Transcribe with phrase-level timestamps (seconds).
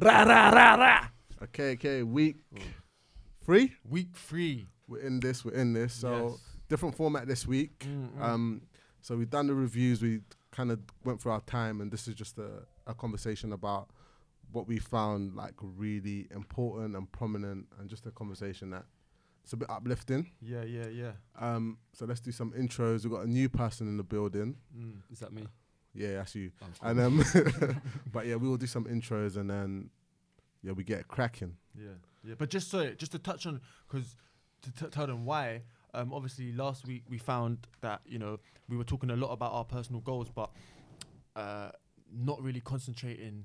[0.00, 1.08] Ra ra ra ra.
[1.44, 2.02] Okay, okay.
[2.02, 2.36] Week
[3.44, 3.72] three.
[3.88, 4.68] Week three.
[4.88, 5.44] We're in this.
[5.44, 5.92] We're in this.
[5.94, 6.40] So Yes.
[6.68, 7.80] different format this week.
[7.80, 8.22] Mm, mm.
[8.22, 8.62] Um,
[9.00, 10.00] so we've done the reviews.
[10.02, 10.20] We
[10.50, 13.90] kind of went through our time, and this is just a, a conversation about
[14.52, 18.84] what we found like really important and prominent, and just a conversation that
[19.44, 20.30] it's a bit uplifting.
[20.40, 21.12] yeah, yeah, yeah.
[21.38, 23.02] Um, so let's do some intros.
[23.04, 24.56] We've got a new person in the building.
[24.76, 25.00] Mm.
[25.10, 25.46] Is that me?
[25.94, 26.50] Yeah, that's you.
[26.58, 26.90] Cool.
[26.90, 27.24] And um,
[28.12, 29.90] but yeah, we will do some intros, and then
[30.62, 31.56] yeah, we get cracking.
[31.78, 31.90] Yeah,
[32.24, 32.34] yeah.
[32.38, 34.16] But just so, just to touch on, because
[34.62, 35.62] to t- tell them why.
[35.94, 38.38] Um, obviously, last week we found that you know
[38.68, 40.50] we were talking a lot about our personal goals, but
[41.36, 41.70] uh,
[42.10, 43.44] not really concentrating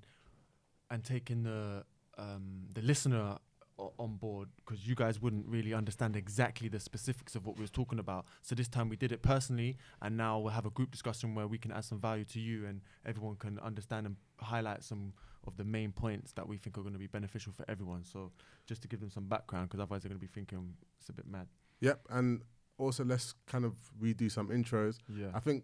[0.90, 1.84] and taking the
[2.18, 3.38] um, the listener
[3.80, 7.62] o- on board because you guys wouldn't really understand exactly the specifics of what we
[7.62, 8.26] was talking about.
[8.42, 11.48] So this time we did it personally, and now we'll have a group discussion where
[11.48, 15.14] we can add some value to you, and everyone can understand and highlight some
[15.46, 18.04] of the main points that we think are going to be beneficial for everyone.
[18.04, 18.32] So
[18.66, 21.14] just to give them some background, because otherwise they're going to be thinking it's a
[21.14, 21.48] bit mad.
[21.80, 22.42] Yep, and
[22.78, 24.98] also let's kind of redo some intros.
[25.16, 25.28] Yeah.
[25.34, 25.64] I think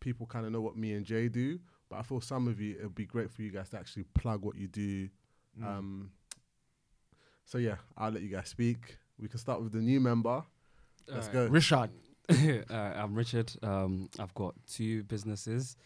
[0.00, 2.76] people kind of know what me and Jay do, but I feel some of you
[2.78, 5.08] it'd be great for you guys to actually plug what you do.
[5.60, 5.66] Mm.
[5.66, 6.10] Um,
[7.44, 8.98] so yeah, I'll let you guys speak.
[9.18, 10.42] We can start with the new member.
[11.08, 11.32] Let's Alright.
[11.32, 11.46] go.
[11.48, 11.90] Richard.
[12.70, 13.52] uh, I'm Richard.
[13.62, 15.76] Um, I've got two businesses.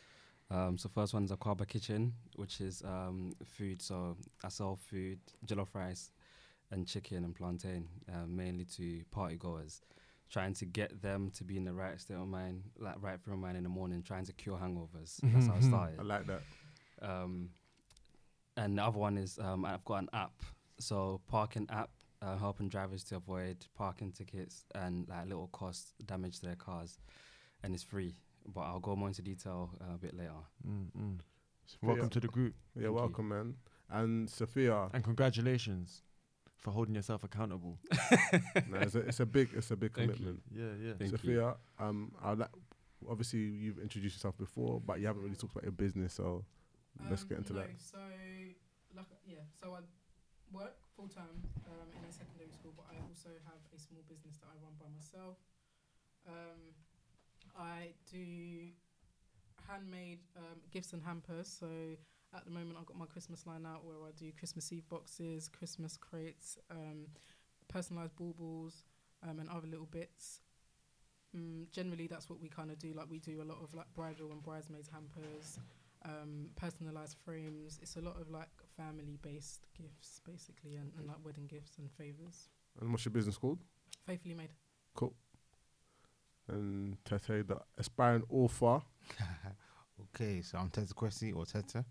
[0.51, 3.83] Um, so first one is Aquaba Kitchen, which is um, food.
[3.83, 6.13] So I sell food, jollof rice,
[6.71, 9.81] and chicken and plantain, uh, mainly to party goers,
[10.31, 13.35] trying to get them to be in the right state of mind, like right frame
[13.35, 15.19] of mind in the morning, trying to cure hangovers.
[15.23, 15.69] That's how I Mhm.
[15.69, 16.01] started.
[16.01, 16.43] I like that.
[17.03, 17.51] Um,
[18.57, 20.43] and the other one is um, I've got an app,
[20.79, 21.91] so parking app,
[22.23, 26.99] uh, helping drivers to avoid parking tickets and like little cost damage to their cars,
[27.63, 28.15] and it's free.
[28.47, 30.31] But I'll go more into detail uh, a bit later.
[30.67, 31.19] Mm, mm.
[31.67, 32.93] Sophia, Welcome to the group, yeah, you.
[32.93, 33.55] welcome, man.
[33.91, 36.03] And Sophia, and congratulations
[36.57, 37.79] for holding yourself accountable.
[38.71, 40.15] no, it's, a, it's a big, it's a big Thank you.
[40.15, 40.43] commitment.
[40.55, 40.93] Yeah, yeah.
[40.99, 41.17] Thank you.
[41.19, 42.51] Sophia, um, I like.
[43.09, 46.15] Obviously, you've introduced yourself before, but you haven't really talked about your business.
[46.15, 46.45] So
[47.11, 47.71] let's Um, get into no, that.
[47.79, 47.99] So,
[48.97, 49.81] like, yeah, so I
[50.53, 54.39] work full time um, in a secondary school, but I also have a small business
[54.41, 55.37] that I run by myself.
[56.27, 56.75] Um,
[57.59, 58.71] I do
[59.69, 61.49] handmade um, gifts and hampers.
[61.49, 61.69] So
[62.35, 65.49] at the moment, I've got my Christmas line out where I do Christmas Eve boxes,
[65.49, 67.07] Christmas crates, um,
[67.69, 68.85] personalized baubles,
[69.23, 70.41] um, and other little bits.
[71.37, 72.93] Mm, generally, that's what we kind of do.
[72.95, 75.59] Like we do a lot of like bridal and bridesmaids hampers,
[76.05, 77.79] um, personalized frames.
[77.83, 81.91] It's a lot of like family based gifts, basically, and, and like wedding gifts and
[81.93, 82.49] favors.
[82.81, 83.59] And what's your business called?
[84.07, 84.51] Faithfully made.
[84.95, 85.15] Cool.
[86.49, 88.81] And Tete, the aspiring author.
[90.15, 91.83] Okay, so I'm Teta Kwesi or Teta.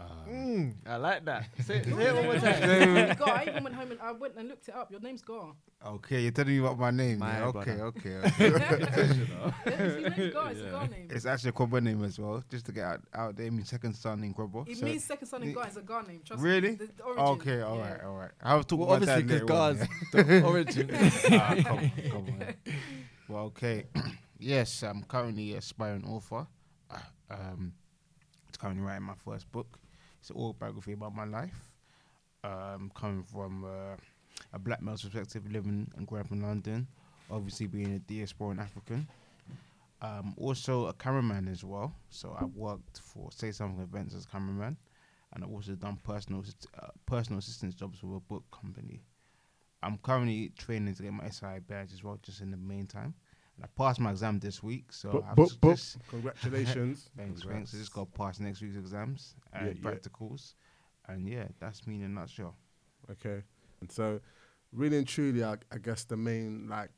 [0.00, 1.48] Um, Mm, I like that.
[1.64, 2.60] Say, say say it one more time.
[2.60, 3.16] time.
[3.16, 4.90] Ga, I even went home and I went and looked it up.
[4.90, 5.52] Your name's Ga.
[5.84, 7.18] Okay, you're telling me about my name.
[7.18, 7.44] My yeah?
[7.46, 8.30] Okay, okay, okay.
[8.38, 8.58] Yeah,
[9.64, 10.46] his name's Ga.
[10.48, 11.08] It's a Ga name.
[11.10, 13.46] it's actually a Kwabo name as well, just to get out, out there.
[13.46, 14.68] It means second son in Kwabo.
[14.68, 15.62] It so- means second son in Ga.
[15.62, 16.20] It's a Ga name.
[16.24, 16.70] Trust Really?
[16.70, 16.74] me.
[16.76, 17.04] The, the.
[17.04, 17.90] Okay, all yeah.
[17.92, 18.30] right, all right.
[18.42, 20.88] I'll talk Well, about obviously, that because later Gars, on, the origin.
[20.92, 21.38] yeah.
[21.40, 22.54] Ah, come on, come on.
[23.28, 23.84] Well, okay.
[24.38, 26.46] yes, I'm currently an aspiring author.
[26.90, 26.98] Uh,
[27.30, 27.72] Um,
[28.48, 29.78] it's currently writing my first book.
[30.20, 31.70] It's an autobiography about my life.
[32.44, 33.96] Um, coming from uh,
[34.52, 36.86] a black male's perspective, living and growing up in London,
[37.30, 39.08] obviously being a diasporan African.
[40.00, 41.92] Um, also a cameraman as well.
[42.10, 44.76] So I've worked for Say Something Events as cameraman,
[45.32, 46.44] and I've also done personal
[46.80, 49.02] uh, personal assistance jobs with a book company.
[49.82, 53.14] I'm currently training to get my SI badge as well, just in the meantime.
[53.58, 56.08] And I passed my exam this week, so Boop, I've boop, just, boop.
[56.10, 57.10] Congratulations.
[57.16, 57.74] thanks, thanks.
[57.74, 59.90] I just got to pass next week's exams and yeah.
[59.90, 60.54] practicals,
[61.08, 62.54] and yeah, that's me in a nutshell.
[63.10, 63.42] Okay.
[63.80, 64.20] And so,
[64.72, 66.90] really and truly, I, I guess the main, like,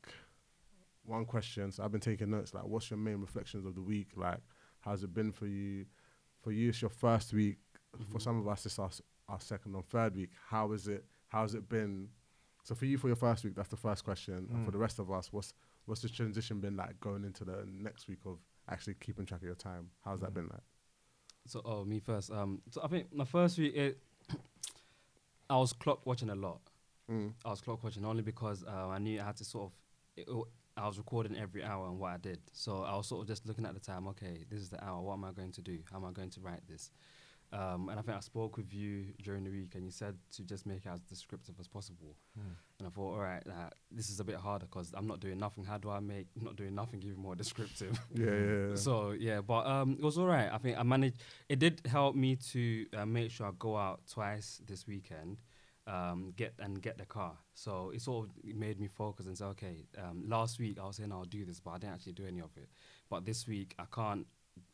[1.03, 1.71] one question.
[1.71, 2.53] So, I've been taking notes.
[2.53, 4.09] Like, what's your main reflections of the week?
[4.15, 4.37] Like,
[4.81, 5.85] how's it been for you?
[6.43, 7.57] For you, it's your first week.
[8.11, 8.89] For some of us, it's our,
[9.27, 10.29] our second or third week.
[10.47, 11.05] How is it?
[11.29, 12.09] How's it been?
[12.63, 14.47] So, for you, for your first week, that's the first question.
[14.51, 14.73] And for Mm.
[14.73, 15.53] the rest of us, what's
[15.91, 18.37] what's the transition been like going into the next week of
[18.69, 19.89] actually keeping track of your time?
[20.05, 20.35] How's that Mm.
[20.35, 20.61] been like?
[21.47, 22.31] So, oh, me first.
[22.31, 23.97] Um, so I think my first week, it,
[25.49, 26.61] I was clock watching a lot.
[27.11, 27.33] Mm.
[27.43, 29.71] I was clock watching only because uh, I knew I had to sort of.
[30.15, 30.47] It, it-
[30.77, 33.45] I was recording every hour and what I did, so I was sort of just
[33.45, 34.07] looking at the time.
[34.07, 35.01] Okay, this is the hour.
[35.01, 35.79] What am I going to do?
[35.91, 36.91] How am I going to write this?
[37.53, 40.43] Um, and I think I spoke with you during the week, and you said to
[40.43, 42.15] just make it as descriptive as possible.
[42.79, 45.37] And I thought, all right, uh, this is a bit harder because I'm not doing
[45.37, 45.65] nothing.
[45.65, 47.99] How do I make not doing nothing even more descriptive?
[48.15, 48.75] Yeah, yeah, yeah.
[48.75, 50.49] So yeah, but um, it was all right.
[50.51, 51.17] I think I managed.
[51.49, 55.37] It did help me to uh, make sure I go out twice this weekend,
[55.87, 57.37] um, get and get the car.
[57.53, 60.95] So it sort of made me focus and say, okay, um, last week I was
[60.95, 62.69] saying I'll do this, but I didn't actually do any of it.
[63.09, 64.25] But this week I can't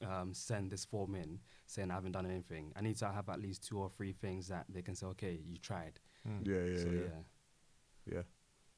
[0.05, 2.71] um, send this form in saying I haven't done anything.
[2.75, 5.39] I need to have at least two or three things that they can say, okay,
[5.45, 5.99] you tried.
[6.43, 8.13] yeah, yeah, so yeah, yeah.
[8.13, 8.21] yeah.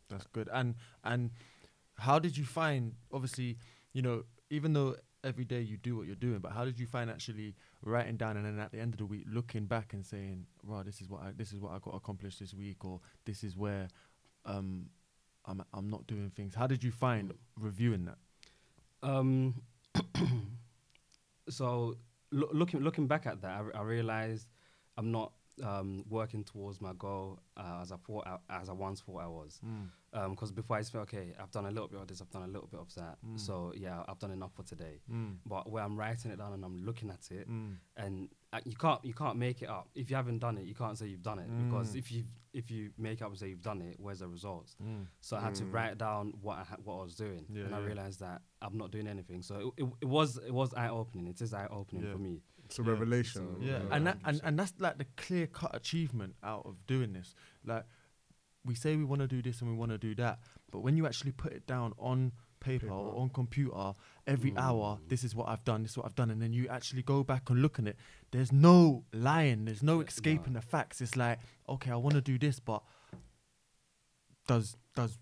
[0.09, 0.49] That's good.
[0.51, 1.31] And and
[1.97, 2.93] how did you find?
[3.13, 3.57] Obviously,
[3.93, 6.87] you know, even though every day you do what you're doing, but how did you
[6.87, 10.05] find actually writing down and then at the end of the week looking back and
[10.05, 13.01] saying, "Wow, this is what I this is what I got accomplished this week," or
[13.25, 13.87] "This is where
[14.45, 14.87] um
[15.45, 18.17] I'm I'm not doing things." How did you find reviewing that?
[19.01, 19.61] Um,
[21.49, 21.97] so
[22.31, 24.47] loo- looking looking back at that, I realized
[24.97, 29.01] I'm not um, working towards my goal uh, as I thought I, as I once
[29.01, 29.59] thought I was.
[30.11, 32.41] Because before I just felt okay, I've done a little bit of this, I've done
[32.43, 33.17] a little bit of that.
[33.25, 33.39] Mm.
[33.39, 35.01] So yeah, I've done enough for today.
[35.11, 35.35] Mm.
[35.45, 37.75] But where I'm writing it down and I'm looking at it, Mm.
[37.97, 39.87] and uh, you can't you can't make it up.
[39.93, 41.99] If you haven't done it, you can't say you've done it because Mm.
[41.99, 42.23] if you
[42.53, 44.75] if you make up and say you've done it, where's the results?
[44.83, 45.05] Mm.
[45.21, 45.73] So I had to Mm.
[45.73, 48.75] write down what I ha- what I was doing, Yeah, and I realized that I'm
[48.77, 49.43] not doing anything.
[49.43, 51.27] So it, it, it was it was eye opening.
[51.27, 52.13] It is eye opening Yeah.
[52.13, 52.41] for me.
[52.69, 52.89] It's a Yeah.
[52.91, 53.55] revelation.
[53.55, 56.85] So- Yeah, Yeah, and that and, and that's like the clear cut achievement out of
[56.87, 57.33] doing this.
[57.65, 57.85] Like
[58.63, 60.39] we say we want to do this and we want to do that,
[60.71, 62.93] but when you actually put it down on paper, Paper.
[62.93, 63.93] or on computer
[64.27, 65.07] every hour, Mm.
[65.09, 67.23] this is what I've done, this is what I've done, and then you actually go
[67.23, 67.97] back and look at it.
[68.31, 69.63] There's no lying.
[69.65, 70.59] There's no escaping no.
[70.59, 70.99] the facts.
[71.01, 72.83] It's like okay, I want to do this, but
[74.47, 75.17] does does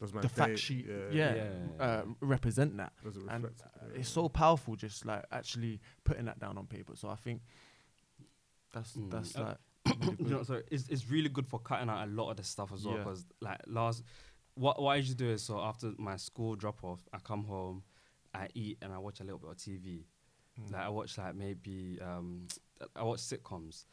[0.00, 1.84] Does my the fact date- sheet yeah, yeah, Yeah.
[1.84, 2.92] Uh, represent that?
[3.04, 3.62] Does it and reflect?
[3.92, 3.98] yeah.
[4.00, 7.42] it's so powerful just like actually putting that down on paper so i think
[8.72, 9.10] that's Mm.
[9.10, 9.58] that's Uh, like
[10.00, 12.44] really you know, so it's it's really good for cutting out a lot of the
[12.44, 12.96] stuff as well.
[12.96, 13.02] Yeah.
[13.04, 14.02] Because like last,
[14.54, 17.82] what what I usually do is so after my school drop off, I come home,
[18.34, 20.04] I eat and I watch a little bit of TV.
[20.60, 20.72] Mm.
[20.72, 22.46] Like I watch like maybe um,
[22.96, 23.86] I watch sitcoms.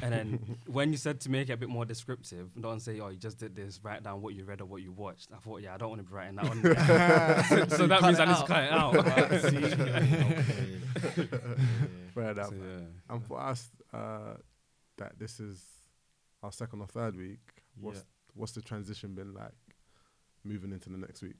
[0.00, 3.08] And then when you said to make it a bit more descriptive, don't say, "Oh,
[3.08, 5.30] you just did this." Write down what you read or what you watched.
[5.32, 6.62] I thought, yeah, I don't want to be writing that on.
[6.62, 7.44] there.
[7.68, 8.48] so, so that means I just out.
[8.48, 8.94] cut it out.
[12.14, 12.48] Fair enough.
[12.52, 13.14] So, yeah.
[13.14, 14.34] And for us, uh,
[14.96, 15.62] that this is
[16.42, 17.40] our second or third week.
[17.80, 18.04] What's Yeah.
[18.34, 19.52] what's the transition been like
[20.44, 21.36] moving into the next week?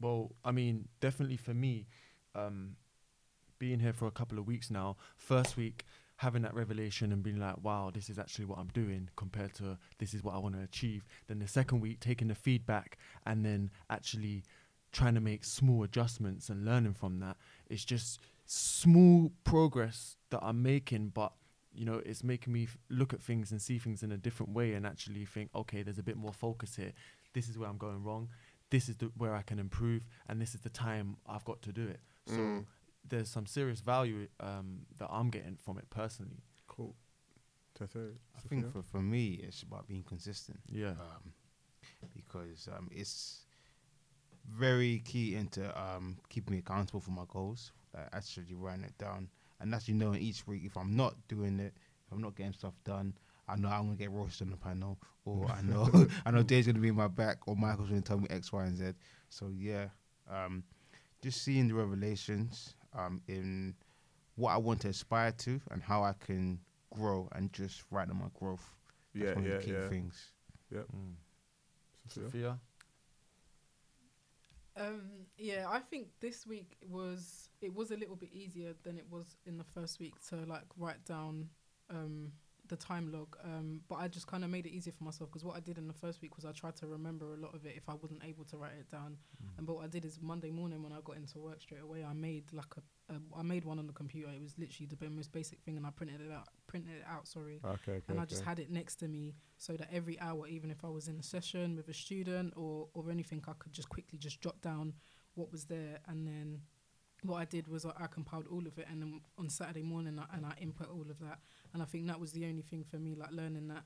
[0.00, 1.86] well i mean definitely for me
[2.34, 2.74] um
[3.60, 5.84] being here for a couple of weeks now first week
[6.16, 9.76] having that revelation and being like wow this is actually what i'm doing compared to
[9.98, 11.04] this is what i want to achieve.
[11.26, 14.44] Then the second week taking the feedback and then actually
[14.92, 17.36] trying to make small adjustments and learning from that
[17.68, 21.32] it's just small progress that i'm making but
[21.74, 24.52] you know it's making me f- look at things and see things in a different
[24.52, 26.92] way and actually think okay there's a bit more focus here.
[27.32, 28.28] This is where i'm going wrong.
[28.70, 31.72] This is the, where i can improve and this is the time i've got to
[31.72, 32.00] do it.
[32.26, 32.64] So Mm.
[33.08, 36.94] There's some serious value um, that i'm getting from it personally Cool.
[37.74, 40.58] Tete, I think for, for me, it's about being consistent.
[40.70, 41.32] yeah um,
[42.14, 43.44] because um, it's
[44.50, 47.72] very key into um, keeping me accountable for my goals.
[47.94, 49.28] Like actually writing it down,
[49.60, 51.74] and actually knowing each week if I'm not doing it,
[52.06, 53.14] if I'm not getting stuff done,
[53.48, 55.88] I know I'm gonna get roasted on the panel, or I know
[56.26, 58.64] I know Dave's gonna be in my back, or Michael's gonna tell me X, Y,
[58.64, 58.92] and Z.
[59.28, 59.88] So yeah,
[60.30, 60.62] um,
[61.22, 63.74] just seeing the revelations um, in
[64.36, 66.58] what I want to aspire to and how I can
[66.92, 68.68] grow, and just writing my growth.
[69.14, 69.88] That's yeah, one yeah, of the key yeah.
[69.88, 70.32] things.
[70.72, 71.14] Mm.
[72.08, 72.30] Sophia?
[72.30, 72.58] sophia
[74.76, 75.02] Um,
[75.36, 79.36] yeah, I think this week was it was a little bit easier than it was
[79.46, 81.48] in the first week to like write down
[81.90, 82.32] um,
[82.72, 83.36] the time log.
[83.44, 85.76] Um, but I just kind of made it easier for myself because what I did
[85.76, 87.94] in the first week was I tried to remember a lot of it if I
[87.94, 89.18] wasn't able to write it down.
[89.58, 92.02] And but what I did is Monday morning when I got into work straight away,
[92.02, 94.30] I made like a, a I made one on the computer.
[94.34, 96.48] It was literally the most basic thing, and I printed it out.
[96.66, 97.28] Printed it out.
[97.28, 98.02] Sorry Okay, okay.
[98.08, 98.48] and I just okay.
[98.48, 101.22] had it next to me so that every hour, even if I was in a
[101.22, 104.94] session with a student or or anything, I could just quickly just jot down
[105.34, 106.62] what was there, and then
[107.22, 110.18] what I did was I, I compiled all of it, and then on Saturday morning,
[110.18, 111.38] I, and I input all of that,
[111.72, 113.84] and I think that was the only thing for me, like learning that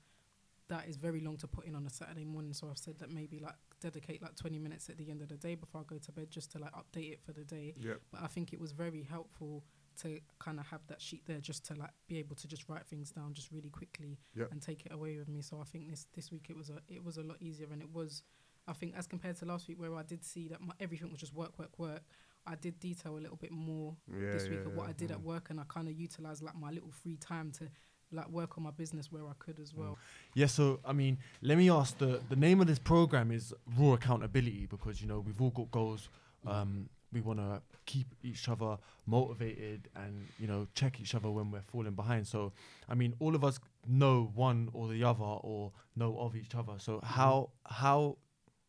[0.69, 2.53] that is very long to put in on a Saturday morning.
[2.53, 5.37] So I've said that maybe like dedicate like 20 minutes at the end of the
[5.37, 8.01] day before I go to bed just to like update it for the day Yep.
[8.11, 9.63] but I think it was very helpful
[10.03, 12.85] to kind of have that sheet there just to like be able to just write
[12.87, 14.49] things down just really quickly Yep.
[14.51, 15.41] and take it away with me.
[15.41, 17.81] So I think this this week it was a it was a lot easier and
[17.81, 18.25] it was
[18.67, 21.21] I think as compared to last week where I did see that my, everything was
[21.21, 22.03] just work work work
[22.47, 24.91] I did detail a little bit more Yeah, this week yeah, of what yeah.
[24.91, 25.25] I did at mm.
[25.25, 27.69] work, and I kind of utilized like my little free time to
[28.13, 29.79] like work on my business where I could as mm.
[29.79, 29.99] well.
[30.35, 33.95] Yeah, so I mean, let me ask the the name of this program is Raw
[33.95, 36.09] Accountability because you know we've all got goals.
[36.47, 36.53] Mm.
[36.53, 38.77] Um, we want to keep each other
[39.07, 42.27] motivated and you know check each other when we're falling behind.
[42.27, 42.53] So
[42.89, 46.75] I mean, all of us know one or the other or know of each other.
[46.79, 47.07] So mm-hmm.
[47.07, 48.19] how how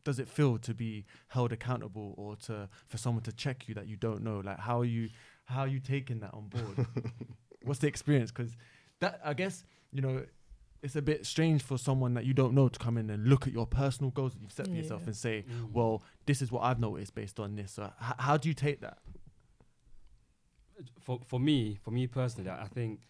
[0.08, 2.56] does it feel to be held accountable or to
[2.92, 4.38] for someone to check you that you don't know?
[4.50, 5.10] Like how are you
[5.46, 6.88] how are you taking that on board?
[7.68, 8.32] What's the experience?
[8.32, 8.56] Because
[9.02, 10.16] that I guess you know
[10.82, 13.48] it's a bit strange for someone that you don't know to come in and look
[13.48, 15.72] at your personal goals that you've set for yourself and say, Mm.
[15.74, 17.72] well, this is what I've noticed based on this.
[17.74, 19.00] So h- how do you take that?
[21.00, 23.02] for for me, for me personally, I think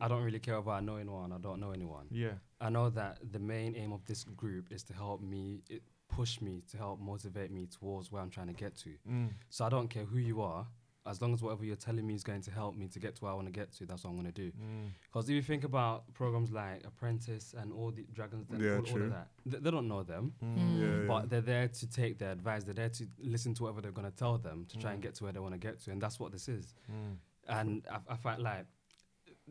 [0.00, 1.32] I don't really care about I know anyone.
[1.32, 2.06] I don't know anyone.
[2.10, 2.34] Yeah.
[2.60, 6.40] I know that the main aim of this group is to help me, it push
[6.40, 8.90] me, to help motivate me towards where I'm trying to get to.
[9.08, 9.30] Mm.
[9.50, 10.66] So I don't care who you are,
[11.06, 13.22] as long as whatever you're telling me is going to help me to get to
[13.24, 14.50] where I want to get to, that's what I'm going to do.
[14.50, 14.88] Mm.
[15.10, 18.90] Because if you think about programs like Apprentice and all the Dragons, Den, Yeah, all,
[18.90, 20.80] all of that, th- they don't know them, Mm.
[20.80, 21.06] Yeah, yeah.
[21.06, 22.64] but they're there to take their advice.
[22.64, 25.04] They're there to listen to whatever they're going to tell them to try and Mm.
[25.04, 26.74] get to where they want to get to, and that's what this is.
[26.92, 27.16] Mm.
[27.48, 28.66] And I, I find like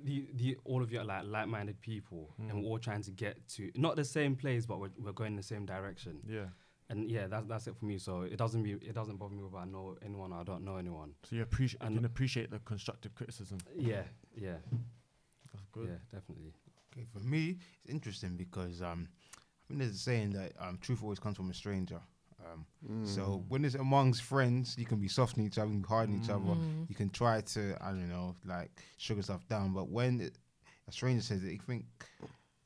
[0.03, 2.49] the the all of you are like like-minded people, Mm.
[2.49, 5.31] and we're all trying to get to not the same place, but we're, we're going
[5.33, 6.19] in the same direction.
[6.27, 6.45] Yeah.
[6.89, 7.97] And yeah, that's that's it for me.
[7.97, 10.63] So it doesn't be it doesn't bother me whether I know anyone or I don't
[10.63, 11.13] know anyone.
[11.23, 13.57] So you appreciate you And- can appreciate the constructive criticism.
[13.75, 14.03] Yeah,
[14.35, 14.57] yeah,
[15.53, 15.89] That's good.
[15.89, 16.53] yeah, definitely.
[16.93, 21.03] Okay, for me, it's interesting because um, I think there's a saying that um, truth
[21.03, 21.99] always comes from a stranger.
[22.53, 23.05] Um, Mm.
[23.07, 25.87] So when it's amongst friends, you can be soft on each other, you can be
[25.87, 26.45] hard on each other.
[26.45, 26.89] Mm.
[26.89, 29.73] You can try to, I don't know, like sugar stuff down.
[29.73, 30.37] But when it,
[30.87, 31.85] a stranger says it, you think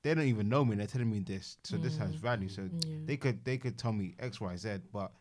[0.03, 0.75] they don't even know me.
[0.75, 2.19] They're telling me this, so this has Mm.
[2.19, 2.49] value.
[2.49, 2.97] So Yeah.
[3.05, 4.79] they could they could tell me X, Y, Z.
[4.91, 5.11] But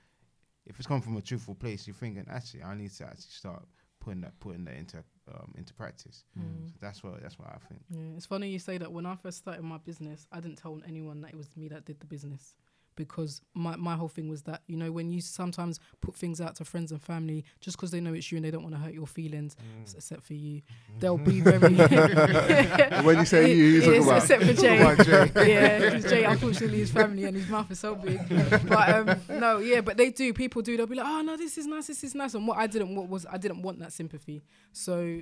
[0.67, 3.67] if it's coming from a truthful place, you're thinking actually I need to actually start
[4.01, 4.99] putting that putting that into
[5.33, 6.25] um, into practice.
[6.39, 6.67] Mm.
[6.69, 7.83] So that's what that's what I think.
[7.91, 8.91] Yeah, it's funny you say that.
[8.93, 11.85] When I first started my business, I didn't tell anyone that it was me that
[11.85, 12.55] did the business
[13.05, 16.55] because my, my whole thing was that you know when you sometimes put things out
[16.57, 18.81] to friends and family just because they know it's you and they don't want to
[18.81, 19.95] hurt your feelings, Mm.
[19.97, 20.63] except for you,
[21.01, 21.59] they'll be very.
[23.07, 24.81] when you say you, you talk Yes, about except for Jay.
[24.81, 25.33] about Jay.
[25.53, 28.21] yeah, 'cause Jay, unfortunately, his family and his mouth is so big.
[28.69, 30.33] But um, no, yeah, but they do.
[30.33, 30.77] People do.
[30.77, 31.87] They'll be like, "Oh no, this is nice.
[31.89, 34.43] This is nice." And what I didn't what was I didn't want that sympathy.
[34.73, 35.21] So,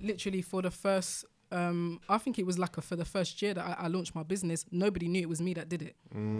[0.00, 1.24] literally for the first.
[1.52, 4.14] Um, I think it was like a, for the first year that I, I launched
[4.14, 5.96] my business, nobody knew it was me that did it.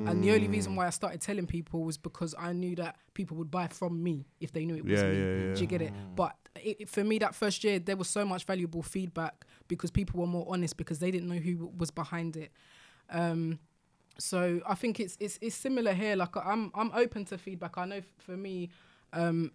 [0.06, 0.52] And the only Mm.
[0.52, 4.02] reason why I started telling people was because I knew that people would buy from
[4.02, 5.18] me if they knew it was Yeah, me.
[5.18, 5.54] yeah, yeah.
[5.54, 5.92] Do you get it?
[6.16, 9.90] But it, it- for me, that first year, there was so much valuable feedback because
[9.92, 12.50] people were more honest because they didn't know who w- was behind it.
[13.10, 13.58] Um,
[14.18, 16.16] so I think it's it's it's similar here.
[16.16, 17.78] Like I'm I'm open to feedback.
[17.78, 18.70] I know f- for me,
[19.12, 19.52] um,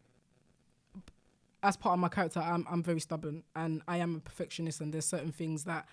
[1.63, 4.81] as part of my character, I'm I'm very stubborn and I am a perfectionist.
[4.81, 5.87] And there's certain things that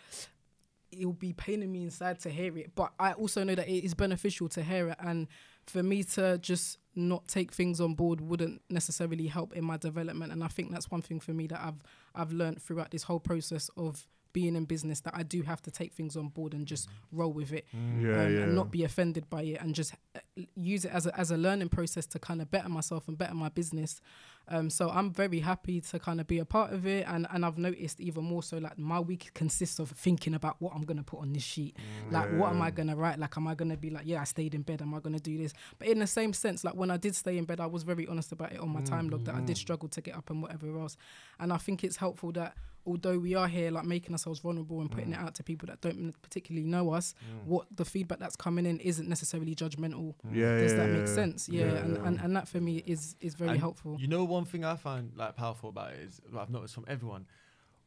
[0.93, 2.75] it will be paining me inside to hear it.
[2.75, 4.97] But I also know that it is beneficial to hear it.
[5.01, 5.27] And
[5.67, 10.33] for me to just not take things on board wouldn't necessarily help in my development.
[10.33, 11.83] And I think that's one thing for me that I've
[12.15, 15.71] I've learned throughout this whole process of being in business that I do have to
[15.71, 18.41] take things on board and just roll with it Yeah, um, yeah.
[18.43, 20.21] and not be offended by it and just uh,
[20.57, 23.33] use it as a, as a learning process to kind of better myself and better
[23.35, 24.01] my business.
[24.49, 27.45] Um, so I'm very happy to kind of be a part of it, and, and
[27.45, 31.03] I've noticed even more so like my week consists of thinking about what I'm gonna
[31.03, 31.77] put on this sheet.
[32.11, 33.19] Like, what am I gonna write?
[33.19, 34.83] Like, am I gonna be like, yeah, I stayed in bed.
[34.83, 35.53] Am I gonna do this?
[35.79, 38.07] But in the same sense, like when I did stay in bed, I was very
[38.07, 40.43] honest about it on my time log that I did struggle to get up and
[40.43, 40.97] whatever else.
[41.39, 42.55] And I think it's helpful that
[42.87, 45.15] although we are here like making ourselves vulnerable and putting mm.
[45.15, 47.47] it out to people that don't particularly know us, mm.
[47.47, 50.15] what the feedback that's coming in isn't necessarily judgmental.
[50.27, 50.35] Mm.
[50.35, 51.15] Yeah, Does yeah, that make yeah.
[51.15, 51.49] sense?
[51.49, 52.05] Yeah, Yeah, and, yeah.
[52.07, 53.97] And, and that for me is is very And helpful.
[53.99, 56.85] You know, one thing I find like powerful about it is what I've noticed from
[56.89, 57.27] everyone.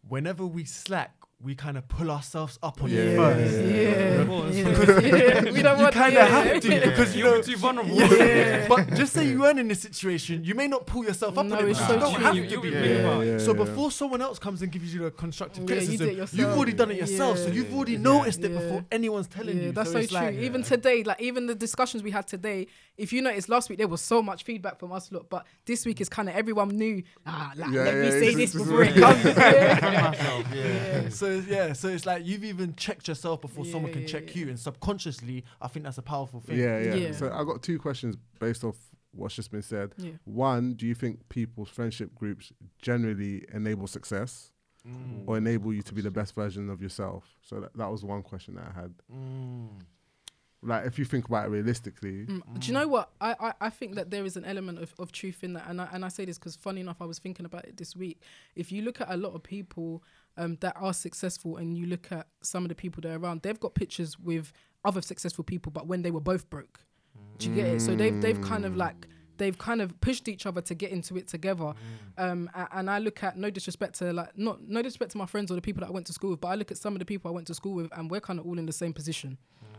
[0.07, 3.53] Whenever we slack, we kind of pull ourselves up on Yeah, it first.
[3.53, 5.03] yeah, Yeah, yeah, Because
[5.53, 6.27] we don't want you want kind of yeah.
[6.27, 7.95] have to because you are too vulnerable.
[7.95, 8.67] Yeah.
[8.67, 11.57] but just say you weren't in this situation, you may not pull yourself up No,
[11.57, 11.75] on it.
[11.75, 12.23] so you don't true.
[12.23, 12.69] have You- to you be.
[12.71, 12.89] would Yeah,
[13.21, 13.39] yeah, it.
[13.41, 16.33] So before someone else comes and gives you the constructive Yeah, you criticism, do it
[16.33, 17.37] you've already done it yourself.
[17.37, 17.99] So you've already Yeah.
[17.99, 18.59] noticed it Yeah.
[18.59, 19.71] before anyone's telling yeah, you.
[19.73, 20.17] that's so so, true.
[20.17, 22.65] like, even today, like even the discussions we had today,
[22.97, 25.85] if you noticed last week there was so much feedback from us, look, but this
[25.85, 27.03] week is kind of everyone knew.
[27.27, 29.23] Ah, like, Yeah, let me say it's this just- before it comes.
[31.29, 31.35] Yeah.
[31.37, 31.73] myself, yeah.
[31.73, 34.41] So it's like you've even checked yourself before Yeah, someone can yeah, check yeah.
[34.43, 36.57] you, and subconsciously, I think that's a powerful thing.
[36.57, 37.11] Yeah, yeah, Yeah.
[37.11, 38.75] So I got two questions based off
[39.11, 39.93] what's just been said.
[39.97, 40.11] Yeah.
[40.25, 44.51] One, do you think people's friendship groups generally enable success
[44.87, 45.23] Mm.
[45.27, 47.35] or enable you to be the best version of yourself?
[47.41, 48.93] So that, that was one question that I had.
[49.13, 49.81] Mm.
[50.63, 52.59] Like if you think about it realistically, Mm.
[52.59, 53.09] Do you know what?
[53.21, 55.65] I, I, I think that there is an element of, of truth in that.
[55.69, 57.95] And I, and I say this because, funny enough, I was thinking about it this
[57.95, 58.21] week.
[58.55, 60.03] If you look at a lot of people
[60.37, 63.41] um, that are successful and you look at some of the people that are around,
[63.41, 64.53] they've got pictures with
[64.85, 66.79] other successful people, but when they were both broke.
[67.39, 67.81] Do you get it?
[67.81, 71.17] So they've, they've kind of like, they've kind of pushed each other to get into
[71.17, 71.73] it together.
[72.17, 75.51] Um, and I look at no disrespect to like not no disrespect to my friends
[75.51, 76.99] or the people that I went to school with, but I look at some of
[76.99, 78.93] the people I went to school with, and we're kind of all in the same
[78.93, 79.37] position.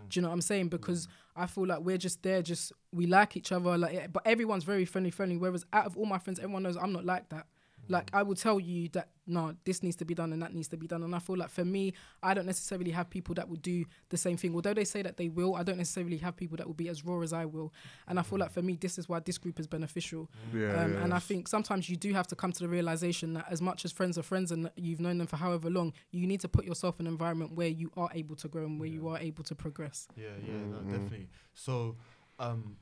[0.09, 0.69] Do you know what I'm saying?
[0.69, 4.65] Because I feel like we're just there, just we like each other, like but everyone's
[4.65, 5.37] very friendly, friendly.
[5.37, 7.47] Whereas out of all my friends, everyone knows I'm not like that.
[7.89, 10.69] Like I will tell you that no, this needs to be done and that needs
[10.69, 11.03] to be done.
[11.03, 11.93] And I feel like for me,
[12.23, 14.55] I don't necessarily have people that will do the same thing.
[14.55, 17.05] Although they say that they will, I don't necessarily have people that will be as
[17.05, 17.75] raw as I will.
[18.07, 20.31] And I feel like for me, this is why this group is beneficial.
[20.55, 21.05] yeah, Um, yeah.
[21.05, 23.85] and I think sometimes you do have to come to the realization that as much
[23.85, 26.65] as friends are friends and you've known them for however long, you need to put
[26.65, 29.45] yourself in an environment where you are able to grow and where you are able
[29.45, 30.09] to progress.
[30.17, 31.29] Yeah, yeah, no, definitely.
[31.53, 31.97] So,
[32.39, 32.77] um,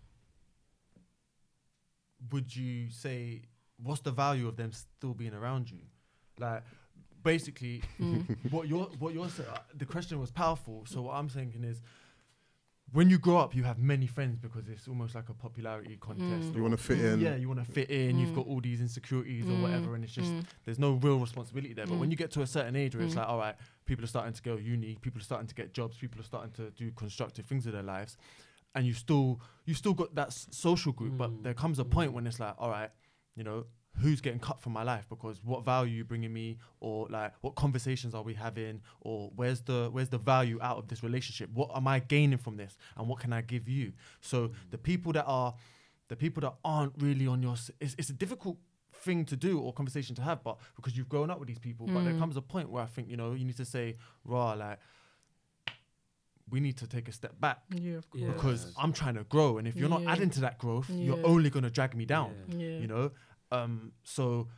[2.31, 3.43] would you say
[3.83, 5.81] what's the value of them still being around you?
[6.39, 6.63] Like,
[7.23, 8.51] basically, Mm.
[8.53, 9.49] what you're what you're saying.
[9.49, 10.85] Uh, the question was powerful.
[10.87, 11.81] So what I'm thinking is.
[12.93, 16.53] When you grow up, you have many friends because it's almost like a popularity contest.
[16.53, 16.55] Mm.
[16.57, 17.21] You want to fit in.
[17.21, 18.17] Yeah, you want to fit in.
[18.17, 18.35] You've Mm.
[18.37, 20.45] got all these insecurities or Mm, whatever, and it's just mm.
[20.65, 21.85] there's no real responsibility there.
[21.87, 22.13] But when Mm.
[22.13, 23.19] you get to a certain age where it's Mm.
[23.19, 23.57] like, all right,
[23.87, 26.53] people are starting to go uni, people are starting to get jobs, people are starting
[26.53, 28.17] to do constructive things with their lives,
[28.77, 31.17] and you still you still got that s- social group.
[31.19, 31.43] But Mm.
[31.43, 32.93] there comes a point when it's like, all right,
[33.37, 33.65] you know,
[34.01, 37.33] who's getting cut from my life because what value are you bringing me, or like
[37.41, 41.49] what conversations are we having, or where's the where's the value out of this relationship?
[41.55, 43.93] What am I gaining from this, and what can I give you?
[44.21, 45.55] So the people that are
[46.09, 48.57] the people that aren't really on your it's, it's a difficult
[48.93, 51.87] thing to do or conversation to have but because you've grown up with these people
[51.87, 52.19] but there Mm.
[52.19, 54.79] comes a point where i think you know you need to say raw like
[56.51, 57.59] we need to take a step back.
[57.75, 58.23] Yeah, of course.
[58.23, 58.33] Yeah.
[58.33, 58.75] because Yes.
[58.79, 61.65] i'm trying to grow and if you're not adding to that growth you're only going
[61.65, 62.57] to drag me down Yeah.
[62.67, 62.79] Yeah.
[62.83, 63.11] you know?
[63.51, 64.49] Um so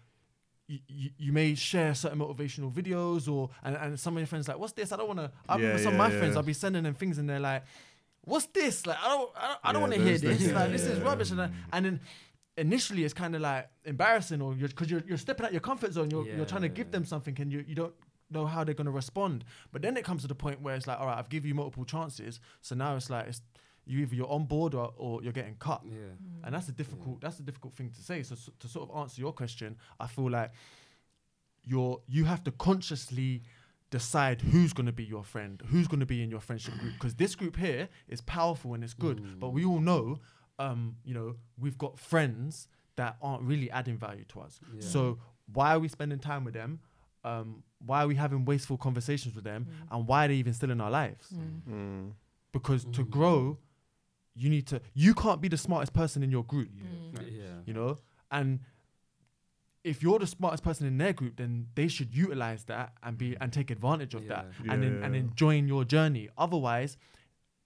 [0.67, 4.49] you, you, you may share certain motivational videos or and, and some of your friends
[4.49, 4.93] like what's this?
[4.93, 6.83] I don't want to i Yeah, remember some yeah, of my friends i'll be sending
[6.83, 7.65] them things and they're like
[8.23, 8.87] what's this?
[8.87, 10.49] Like i don't i don't, I don't Yeah, want to hear this, this.
[10.51, 11.31] yeah, like this is rubbish.
[11.31, 12.01] And, I- and then
[12.59, 15.93] initially it's kind of like embarrassing or you're because you're, you're stepping out your comfort
[15.93, 16.11] zone.
[16.11, 17.95] You're, you're trying to give them something and you, you don't
[18.31, 19.45] know how they're going to respond.
[19.73, 21.55] But then it comes to the point where it's like all right i've given you
[21.55, 22.41] multiple chances.
[22.61, 23.41] So now it's like it's
[23.87, 25.81] you either you're on board or, or you're getting cut.
[25.85, 25.95] Yeah.
[26.45, 28.23] and that's a difficult that's a difficult thing to say.
[28.23, 30.51] So, s to sort of answer your question i feel like
[31.65, 33.43] you're you have to consciously
[33.91, 36.93] decide who's going to be your friend who's going to be in your friendship group.
[36.95, 40.19] Because this group here is powerful and it's good but we all know
[40.59, 44.61] um you know we've got friends that aren't really adding value to us.
[44.75, 44.81] Yeah.
[44.81, 45.19] so
[45.53, 46.81] why are we spending time with them
[47.29, 49.93] um why are we having wasteful conversations with them Mm.
[49.93, 51.63] and why are they even still in our lives Mm.
[51.75, 52.13] Mm.
[52.53, 53.11] because to Mm.
[53.19, 53.39] grow
[54.43, 57.39] you need to you can't be the smartest person in your group Mm.
[57.41, 57.45] Yeah.
[57.67, 57.91] you know
[58.31, 58.61] and
[59.85, 63.37] if you're the smartest person in their group then they should utilize that and be
[63.41, 64.73] and take advantage of that Yeah.
[64.73, 66.97] and then and enjoying your journey otherwise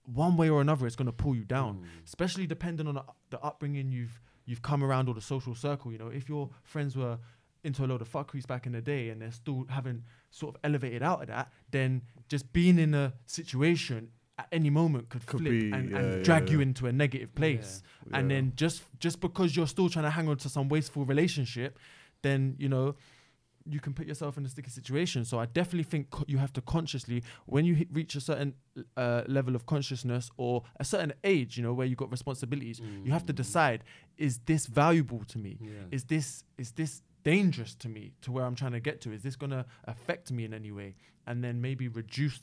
[0.05, 1.85] one way or another it's going to pull you down Mm.
[2.05, 5.99] especially depending on the, the upbringing you've you've come around or the social circle you
[5.99, 7.19] know if your friends were
[7.65, 10.61] into a load of fuckeries back in the day and they're still having sort of
[10.65, 15.41] elevated out of that then just being in a situation at any moment could, Could
[15.41, 18.37] flip be, and, yeah, and yeah, drag you into a negative place and Yeah.
[18.37, 21.79] then just just because you're still trying to hang on to some wasteful relationship
[22.23, 22.95] then you know
[23.65, 26.53] you can put yourself in a sticky situation so i definitely think co- you have
[26.53, 28.55] to consciously when you hit, reach a certain
[28.97, 33.13] uh, level of consciousness or a certain age you know where you've got responsibilities you
[33.13, 33.37] have to Mm.
[33.37, 33.85] decide
[34.17, 35.69] is this valuable to me Yeah.
[35.93, 39.13] is this is this dangerous to me to where i'm trying to get to.
[39.13, 40.97] Is this going to affect me in any way?
[41.27, 42.41] And then maybe reduce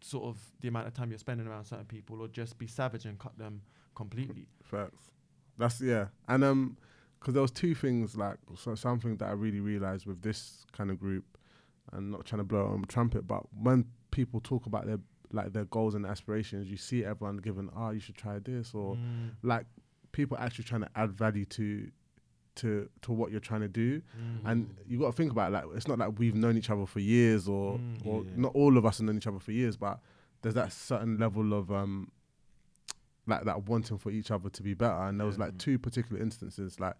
[0.00, 3.04] sort of the amount of time you're spending around certain people or just be savage
[3.04, 3.62] and cut them
[3.94, 4.46] completely.
[4.62, 5.10] Facts.
[5.56, 6.76] That's yeah, and um,
[7.18, 10.90] because there was two things like so something that I really realized with this kind
[10.90, 11.24] of group,
[11.92, 15.00] and not trying to blow on trumpet, but when people talk about their
[15.32, 18.94] like their goals and aspirations, you see everyone given, oh, you should try this, or
[18.94, 19.66] Mm, like
[20.12, 21.90] people actually trying to add value to
[22.58, 24.00] to to what you're trying to do.
[24.00, 26.70] Mm, and you got to think about it, like it's not like we've known each
[26.70, 28.06] other for years or Mm.
[28.06, 28.30] or Yeah.
[28.36, 30.00] not all of us have known each other for years but
[30.42, 32.10] there's that certain level of um
[33.26, 34.94] like that wanting for each other to be better.
[35.02, 35.44] And there was Yeah.
[35.46, 36.94] like two particular instances like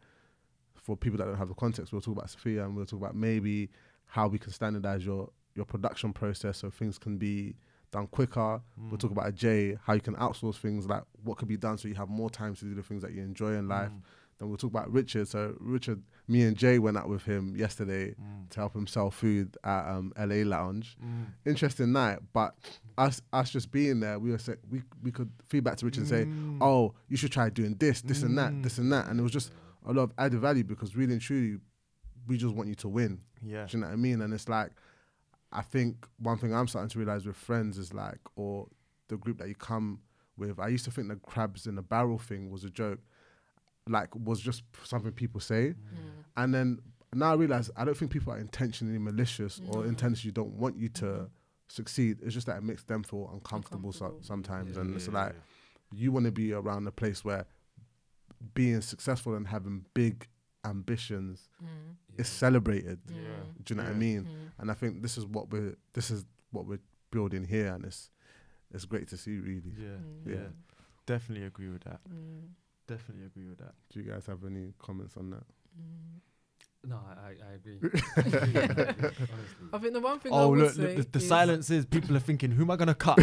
[0.74, 3.14] for people that don't have the context we'll talk about Sophia and we'll talk about
[3.14, 3.70] maybe
[4.06, 7.56] how we can standardize your your production process so things can be
[7.90, 8.60] done quicker.
[8.78, 11.56] Mm, we'll talk about a J how you can outsource things like what could be
[11.56, 13.90] done so you have more time to do the things that you enjoy in life.
[13.90, 14.02] Mm,
[14.38, 15.26] then we'll talk about Richard.
[15.28, 18.48] So Richard, me and Jay went out with him yesterday Mm.
[18.50, 20.96] to help him sell food at um, LA Lounge.
[21.04, 21.26] Mm.
[21.44, 22.54] Interesting night, but
[22.96, 26.08] us us just being there, we were say, we we could feedback to Richard and
[26.08, 26.58] say, Mm.
[26.60, 28.62] oh, you should try doing this, this and that, Mm.
[28.62, 29.50] this and that, and it was just
[29.86, 31.58] a lot of added value because really and truly,
[32.26, 33.20] we just want you to win.
[33.42, 33.66] Yeah.
[33.66, 34.20] Do you know what I mean?
[34.20, 34.70] And it's like,
[35.50, 38.68] I think one thing I'm starting to realize with friends is like, or
[39.08, 40.00] the group that you come
[40.36, 40.58] with.
[40.60, 43.00] I used to think the crabs in the barrel thing was a joke,
[43.88, 46.24] like was just something people say, Mm.
[46.36, 46.78] and then
[47.14, 50.88] now I realize I don't think people are intentionally malicious or intentionally don't want you
[50.90, 51.30] to Mhm.
[51.68, 52.18] succeed.
[52.22, 55.34] It's just that it makes them feel uncomfortable, so, sometimes, Yeah, and it's yeah, like
[55.34, 55.98] yeah.
[56.00, 57.46] you want to be around a place where
[58.54, 60.28] being successful and having big
[60.64, 61.96] ambitions Mm.
[62.18, 63.00] is celebrated.
[63.08, 63.14] Yeah.
[63.64, 64.24] Do you know what I mean?
[64.24, 64.50] Mm.
[64.58, 68.10] And I think this is what we're this is what we're building here, and it's
[68.70, 69.38] it's great to see.
[69.38, 69.96] Really, Yeah.
[69.96, 70.26] Mm.
[70.26, 70.48] Yeah.
[71.06, 72.00] Definitely agree with that.
[72.04, 72.48] Mm.
[72.88, 73.74] Definitely agree with that.
[73.92, 75.44] do you guys have any comments on that?
[75.78, 76.20] Mm.
[76.84, 77.78] No, I, I- I agree.
[78.16, 79.10] I agree.
[79.72, 81.70] I think the one thing I Oh would look, say look the, the is- silence
[81.70, 83.16] is people are thinking, who am I gonna cut?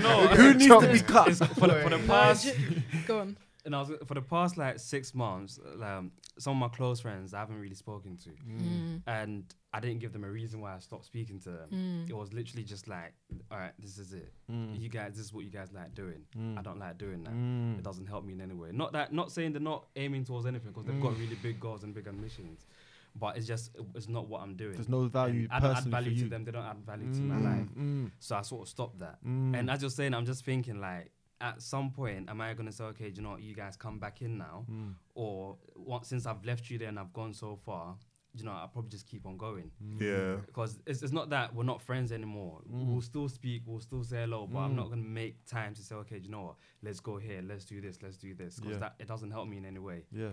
[0.00, 0.26] you know?
[0.28, 1.34] Who needs to be cut?
[1.36, 3.36] for the, for the No, past j- Go on.
[3.64, 7.32] And I was for the past like six months, um, some of my close friends
[7.34, 9.02] I haven't really spoken to, Mm.
[9.06, 11.68] and I didn't give them a reason why I stopped speaking to them.
[11.72, 12.10] Mm.
[12.10, 13.14] It was literally just like,
[13.50, 14.32] all right, this is it.
[14.50, 14.80] Mm.
[14.80, 16.22] You guys, this is what you guys like doing.
[16.36, 16.58] Mm.
[16.58, 17.32] I don't like doing that.
[17.32, 17.78] Mm.
[17.78, 18.70] It doesn't help me in any way.
[18.72, 21.20] Not that, not saying they're not aiming towards anything because they've got Mm.
[21.20, 22.66] really big goals and big ambitions,
[23.14, 24.74] but it's just it's not what I'm doing.
[24.74, 26.44] There's no value And I don't add value to them.
[26.44, 27.68] They don't add value to my Mm, life.
[27.76, 29.24] mm, So I sort of stopped that.
[29.24, 29.56] mm.
[29.58, 31.10] And as you're saying, I'm just thinking like,
[31.42, 33.98] at some point, am I gonna say, okay, do you know what, you guys come
[33.98, 37.56] back in now, Mm, or once since I've left you there and I've gone so
[37.56, 37.96] far,
[38.34, 40.00] you know, I'll probably just keep on going mm.
[40.00, 42.62] Yeah, because it's, it's not that we're not friends anymore.
[42.72, 42.86] Mm.
[42.86, 44.76] We'll still speak, we'll still say hello, but I'm Mm.
[44.76, 47.64] not gonna make time to say, okay, do you know what, let's go here, let's
[47.66, 48.78] do this, let's do this, because Yeah.
[48.78, 50.04] that it doesn't help me in any way.
[50.12, 50.32] Yeah.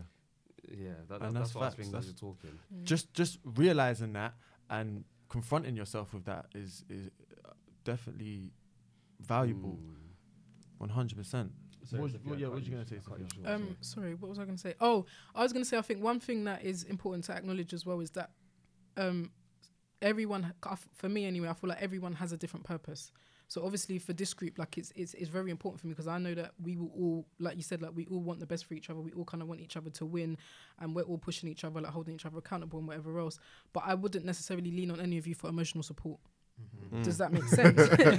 [0.70, 2.60] Yeah, that, And that, that's that's, what I was facts, thinking you're talking.
[2.76, 2.84] Mm.
[2.84, 4.34] Just just realizing that
[4.70, 7.10] and confronting yourself with that is is
[7.46, 8.52] uh, definitely
[9.22, 9.80] valuable.
[10.80, 11.52] One hundred percent.
[11.86, 13.56] Sorry, What- Sophia, yeah, what you you gonna say, I cut you Sophia?
[13.56, 13.76] Um, sorry.
[13.82, 14.74] sorry, what was I going to say?
[14.82, 17.74] Oh, I was going to say I think one thing that is important to acknowledge
[17.74, 18.32] as well is that
[18.98, 19.32] um,
[20.02, 23.12] everyone, ha- I f- for me anyway, I feel like everyone has a different purpose.
[23.48, 26.20] So obviously for this group, like it's it's, it's very important for me because I
[26.20, 28.76] know that we will all, like you said, like we all want the best for
[28.76, 29.00] each other.
[29.00, 30.38] We all kind of want each other to win,
[30.80, 33.40] and we're all pushing each other, like holding each other accountable and whatever else.
[33.74, 36.20] But I wouldn't necessarily lean on any of you for emotional support.
[36.94, 37.04] Mm.
[37.04, 37.78] Does that make sense?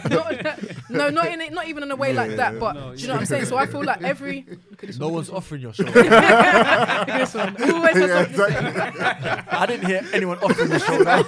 [0.09, 2.61] Not- no, not in it, not even in a way like that.
[2.61, 3.47] But No, do you know what I'm saying?
[3.47, 5.37] So I feel like every look at this No one, one's at this one.
[5.39, 5.85] offering your show.
[7.19, 7.75] This one.
[7.75, 9.43] Always Yeah, something to say.
[9.51, 10.99] I didn't hear anyone offering your show.
[10.99, 11.23] Now.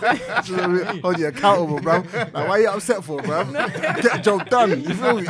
[1.03, 2.05] hold you accountable, bro.
[2.13, 3.45] Like, why are you upset for, bro?
[3.53, 4.81] Get a job done.
[4.83, 5.27] You feel me?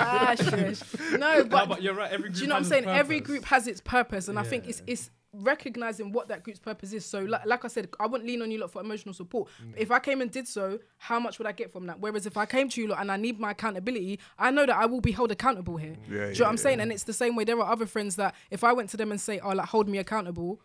[0.00, 0.80] Ah, shush.
[1.12, 2.10] No, No, but, but you're right.
[2.10, 2.84] Every group do you know what I'm saying?
[2.84, 6.58] its Every group has its purpose, and I think it's it's recognizing what that group's
[6.60, 7.04] purpose is.
[7.04, 9.48] So, like, like I said, I wouldn't lean on you lot for emotional support.
[9.62, 9.74] Mm.
[9.76, 12.00] If I came and did so, how much would I get from that?
[12.00, 14.76] Whereas if I came to you lot and I need my accountability, I know that
[14.76, 15.96] I will be held accountable here.
[16.04, 16.60] Yeah, Do you know what I'm yeah.
[16.62, 16.80] saying?
[16.80, 17.44] And it's the same way.
[17.44, 19.88] There are other friends that if I went to them and say, "Oh, like hold
[19.88, 20.60] me accountable,"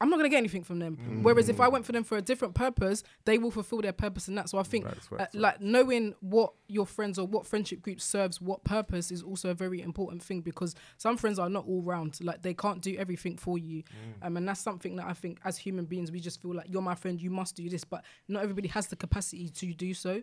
[0.00, 0.96] I'm not gonna get anything from them.
[0.96, 1.22] Mm.
[1.22, 4.28] Whereas if I went for them for a different purpose, they will fulfill their purpose
[4.28, 4.48] in that.
[4.48, 8.00] So I think, Facts, uh, facts, like knowing what your friends or what friendship group
[8.00, 11.82] serves what purpose is also a very important thing because some friends are not all
[11.82, 12.18] round.
[12.22, 13.82] Like they can't do everything for you,
[14.22, 16.82] um, and that's something that I think as human beings we just feel like you're
[16.82, 20.22] my friend, you must do this, but not everybody has the capacity to do so.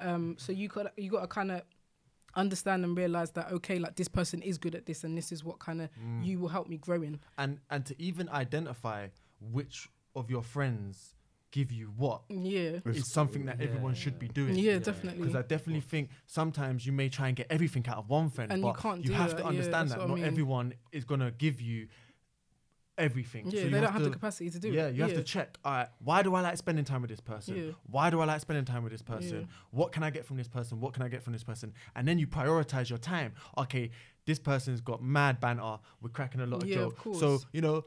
[0.00, 1.62] Um, so you got you got to kind of
[2.34, 5.42] understand and realize that okay like this person is good at this and this is
[5.44, 6.24] what kind of mm.
[6.24, 9.08] you will help me grow in and and to even identify
[9.40, 11.14] which of your friends
[11.52, 13.98] give you what yeah is something that everyone Yeah.
[14.00, 14.54] should be doing.
[14.54, 14.78] yeah, Yeah.
[14.78, 18.30] definitely Because I definitely think sometimes you may try and get everything out of one
[18.30, 20.08] friend, And you but can't you do have that, to understand that's that what I
[20.08, 20.24] not mean.
[20.26, 21.88] everyone is gonna give you
[23.00, 23.46] everything.
[23.46, 25.22] yeah So they don't have to, the capacity to do yeah, it you have to
[25.22, 25.58] check.
[25.64, 27.56] All right, why do I like spending time with this person?
[27.56, 27.72] Yeah.
[27.90, 29.40] Why do I like spending time with this person?
[29.40, 29.46] Yeah.
[29.70, 30.80] What can I get from this person?
[30.80, 31.72] What can I get from this person?
[31.96, 33.32] And then you prioritize your time.
[33.58, 33.90] Okay,
[34.26, 35.78] this person's got mad banter.
[36.00, 37.18] We're cracking a lot of Yeah, of jokes.
[37.18, 37.84] So you know,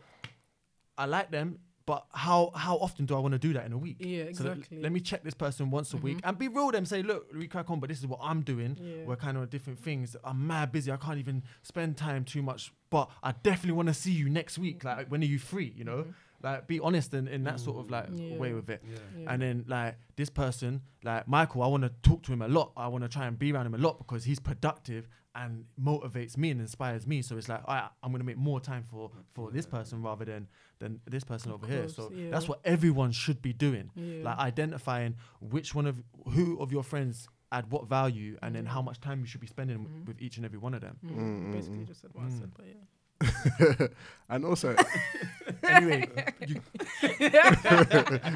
[0.97, 1.59] I like them.
[1.85, 3.97] But how how often do I want to do that in a week?
[3.99, 6.21] yeah So let- exactly let me check this person once a week Mhm.
[6.29, 6.85] and be real with them.
[6.85, 8.77] Say, look, we crack on, but this is what I'm doing.
[8.81, 9.03] yeah.
[9.05, 10.15] We're kind of different things.
[10.23, 10.91] I'm mad busy.
[10.91, 12.71] I can't even spend time too much.
[12.89, 14.83] But I definitely want to see you next week.
[14.83, 15.73] Like, when are you free?
[15.75, 16.13] You know, Mhm.
[16.43, 18.37] Like be honest in, in that sort of like Yeah.
[18.37, 18.83] way with it.
[18.85, 18.97] Yeah.
[19.17, 19.31] Yeah.
[19.33, 22.73] And then like this person, like Michael, I want to talk to him a lot.
[22.77, 26.37] I want to try and be around him a lot because he's productive and motivates
[26.37, 27.21] me and inspires me.
[27.23, 30.47] So it's like I, I'm gonna make more time for for this person rather than
[30.79, 31.87] than this person Of over here.
[31.87, 32.29] So yeah.
[32.29, 34.23] that's what everyone should be doing yeah.
[34.23, 36.03] like identifying which one of
[36.33, 38.69] who of your friends add what value and then Mm.
[38.69, 40.07] how much time you should be spending Mhm.
[40.07, 41.87] with each and every one of them Mm, Mm, mm, basically mm.
[41.87, 42.39] just said what I Mm.
[42.39, 42.73] said but yeah
[44.29, 44.75] and also,
[45.67, 46.07] anyway,
[46.45, 46.61] you,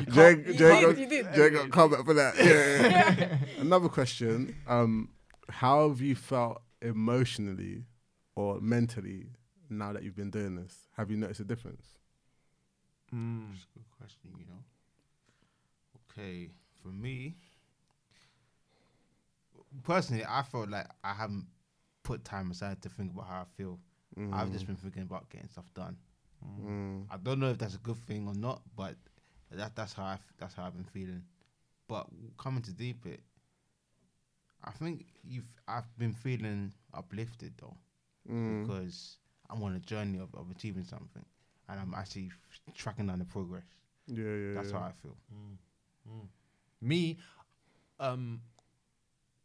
[0.09, 1.33] Jay, You Jay, did, got.
[1.33, 2.35] Jay got comment for that.
[2.37, 3.37] Yeah, yeah, yeah.
[3.59, 5.09] Another question: um,
[5.49, 7.85] How have you felt emotionally
[8.35, 9.27] or mentally
[9.69, 10.87] now that you've been doing this?
[10.97, 11.97] Have you noticed a difference?
[13.13, 14.63] mm, That's a good question, you know.
[16.11, 16.49] Okay,
[16.81, 17.35] for me,
[19.83, 21.47] personally, I felt like I haven't
[22.03, 23.79] put time aside to think about how I feel.
[24.33, 25.95] I've just been thinking about getting stuff done.
[26.63, 27.05] Mm.
[27.11, 28.95] I don't know if that's a good thing or not, but
[29.51, 31.23] that that's how I f- that's how I've been feeling.
[31.87, 33.21] But coming to deep it,
[34.63, 37.77] I think you've I've been feeling uplifted though
[38.29, 38.61] Mm.
[38.67, 39.17] because
[39.49, 41.23] I'm on a journey of, of achieving something,
[41.69, 43.63] and I'm actually f- tracking down the progress.
[44.07, 44.53] Yeah, yeah.
[44.55, 44.79] That's yeah.
[44.79, 45.15] how I feel.
[46.81, 47.17] me,
[47.99, 48.41] um,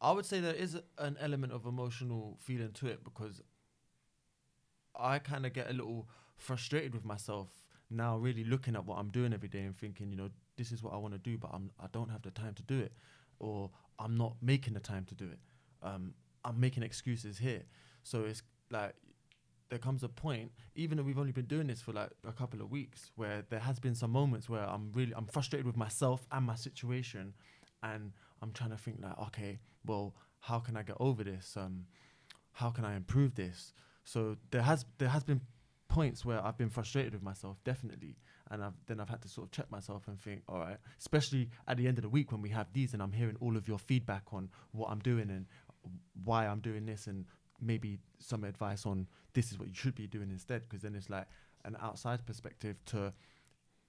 [0.00, 3.40] I would say there is an element of emotional feeling to it because
[5.02, 7.48] I kind of get a little frustrated with myself
[7.90, 10.82] now, really looking at what I'm doing every day and thinking, you know, this is
[10.82, 12.92] what I want to do, but I'm I don't have the time to do it,
[13.38, 15.38] or I'm not making the time to do it.
[15.82, 17.62] Um, I'm making excuses here,
[18.02, 18.94] so it's like
[19.68, 22.60] there comes a point, even though we've only been doing this for like a couple
[22.60, 26.26] of weeks, where there has been some moments where I'm really I'm frustrated with myself
[26.30, 27.34] and my situation,
[27.82, 31.56] and I'm trying to think like, okay, well, how can I get over this?
[31.56, 31.86] Um,
[32.52, 33.72] how can I improve this?
[34.04, 35.40] So there has there has been
[35.88, 38.16] points where I've been frustrated with myself, definitely,
[38.50, 41.50] and I've then I've had to sort of check myself and think, all right, especially
[41.68, 43.68] at the end of the week when we have these, and I'm hearing all of
[43.68, 45.46] your feedback on what I'm doing and
[46.24, 47.26] why I'm doing this, and
[47.60, 51.10] maybe some advice on this is what you should be doing instead, because then it's
[51.10, 51.26] like
[51.64, 53.12] an outside perspective to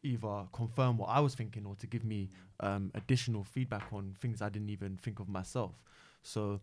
[0.04, 4.42] either confirm what I was thinking or to give me um, additional feedback on things
[4.42, 5.82] I didn't even think of myself.
[6.22, 6.60] So,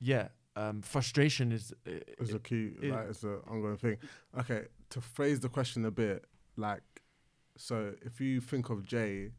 [0.00, 3.96] yeah, um, frustration is uh, It's a key, it- like it's an ongoing thing.
[4.38, 6.24] Okay, to phrase the question a bit,
[6.56, 6.82] like,
[7.56, 9.30] so if you think of Jay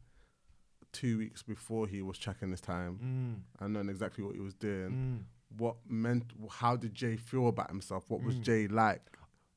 [0.92, 4.54] two weeks before he was checking this time mm, and knowing exactly what he was
[4.54, 5.58] doing, mm.
[5.58, 8.04] what meant, how did Jay feel about himself?
[8.08, 8.42] What was Mm.
[8.42, 9.02] Jay like?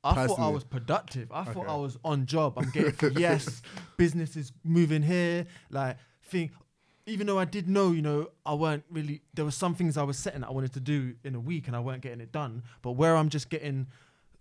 [0.04, 1.32] I thought I was productive.
[1.32, 2.54] I thought I was on job.
[2.58, 3.64] I'm getting yes,
[3.98, 5.48] business is moving here.
[5.72, 6.52] Like thing,
[7.06, 9.22] even though I did know, you know, I weren't really.
[9.34, 11.68] There were some things I was setting that I wanted to do in a week,
[11.68, 12.64] and I weren't getting it done.
[12.82, 13.88] But where I'm just getting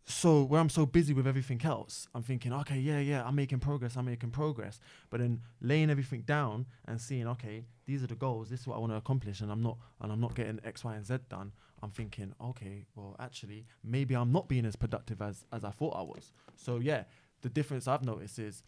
[0.06, 3.60] so where I'm so busy with everything else, I'm thinking, okay, yeah, yeah, I'm making
[3.60, 3.96] progress.
[3.96, 4.80] I'm making progress.
[5.10, 8.50] But then laying everything down and seeing, okay, these are the goals.
[8.50, 10.84] This is what I want to accomplish, and I'm not, and I'm not getting X,
[10.84, 11.52] Y, and Z done.
[11.82, 15.96] I'm thinking, okay, well, actually, maybe I'm not being as productive as as I thought
[15.96, 16.32] I was.
[16.56, 17.04] So yeah,
[17.42, 18.62] the difference I've noticed is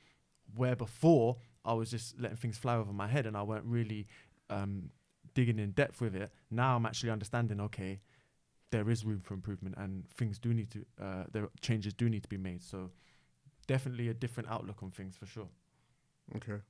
[0.54, 4.06] where before I was just letting things fly over my head and I weren't really
[4.50, 4.90] um,
[5.34, 6.30] digging in depth with it.
[6.50, 8.00] Now I'm actually understanding, okay,
[8.70, 12.22] there is room for improvement and things do need to, uh, there changes do need
[12.22, 12.62] to be made.
[12.62, 12.90] So
[13.66, 15.48] definitely a different outlook on things for sure.
[16.36, 16.60] Okay.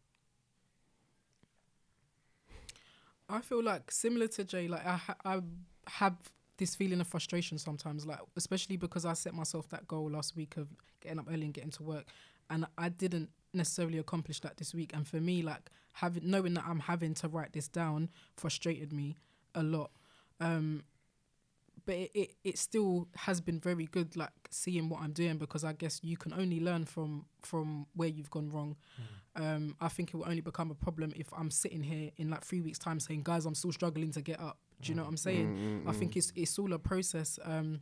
[3.29, 5.41] I feel like similar to Jay, like I ha- I
[5.89, 6.17] have
[6.59, 10.57] this feeling of frustration sometimes, like especially because I set myself that goal last week
[10.57, 10.69] of
[11.01, 12.05] getting up early and getting to work,
[12.51, 14.93] and I didn't necessarily accomplish that this week.
[14.95, 19.17] And for me, like having knowing that I'm having to write this down frustrated me
[19.55, 19.91] a lot.
[20.41, 20.85] Um,
[21.87, 25.65] but it, it, it still has been very good, like seeing what I'm doing because
[25.65, 28.77] I guess you can only learn from from where you've gone wrong.
[29.37, 32.45] Um, I think it will only become a problem if I'm sitting here in like
[32.45, 35.09] three weeks' time saying, "Guys, I'm still struggling to get up." Do you know what
[35.09, 35.83] I'm saying?
[35.85, 37.39] Mm, I think it's it's all a process.
[37.45, 37.81] Um,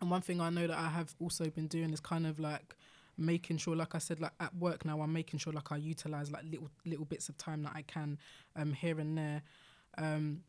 [0.00, 2.74] and one thing I know that I have also been doing is kind of like
[3.16, 6.30] making sure, like I said, like at work now, I'm making sure like I utilize
[6.30, 8.18] like little little bits of time that I can,
[8.56, 9.42] um, here and there.
[9.98, 10.40] Um,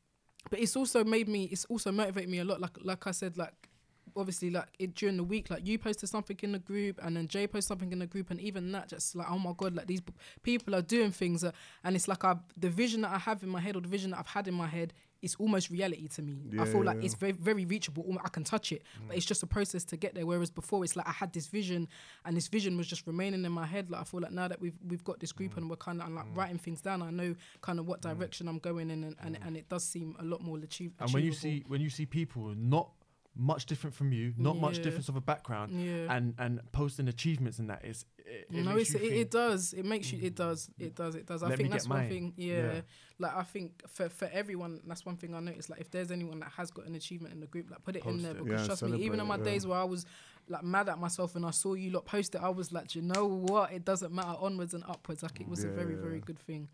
[0.50, 1.46] but it's also made me.
[1.46, 2.62] It's also motivated me a lot.
[2.62, 3.70] Like like I said, like
[4.16, 7.28] obviously like it during the week like you posted something in the group and then
[7.28, 9.88] jay posted something in the group and even that just like oh my god like
[9.88, 13.44] these p- people are doing things and it's like i the vision that i have
[13.44, 14.94] in my head or the vision that i've had in my head
[15.26, 17.06] is almost reality to me i feel yeah, like yeah.
[17.06, 20.14] it's very very reachable i can touch it but it's just a process to get
[20.16, 21.88] there whereas before it's like i had this vision
[22.26, 24.62] and this vision was just remaining in my head like i feel like now that
[24.62, 27.36] we've we've got this group and we're kind of like writing things down i know
[27.62, 30.42] kind of what direction i'm going in and, and, and it does seem a lot
[30.42, 31.06] more achievable.
[31.06, 32.90] And when you see when you see people not
[33.36, 37.60] much different from you, not much difference of a background, yeah and and posting achievements
[37.60, 39.74] in that is it, it no, makes it's, you it, it does.
[39.74, 40.20] It makes you.
[40.22, 40.70] It does.
[40.80, 41.16] It does.
[41.16, 41.44] It does.
[41.44, 42.10] I Let think that's one mine.
[42.10, 42.34] thing.
[42.38, 42.82] Yeah, Yeah.
[43.20, 45.70] like I think for for everyone, that's one thing I noticed.
[45.70, 48.06] Like if there's anyone that has got an achievement in the group, like put it
[48.06, 48.44] in there it.
[48.44, 49.44] because Yeah, trust me, even celebrate on my yeah.
[49.52, 50.06] days where I was
[50.48, 53.02] like mad at myself and I saw you lot post it, I was like, you
[53.02, 53.72] know what?
[53.74, 54.36] It doesn't matter.
[54.40, 55.22] Onwards and upwards.
[55.22, 56.70] Like it was a very yeah, very good thing.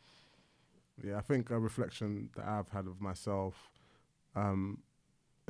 [1.03, 3.55] Yeah, I think a reflection that I've had of myself,
[4.35, 4.79] um,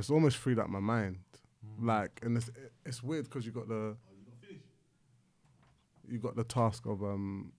[0.01, 1.19] it's almost freed up my mind.
[1.65, 1.85] Mm.
[1.85, 2.49] Like, and it's
[2.85, 3.95] it's weird because you got the
[6.07, 7.53] you got the task of um,